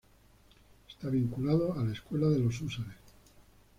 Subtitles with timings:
[0.89, 2.95] Está vinculado a la escuela de los Húsares.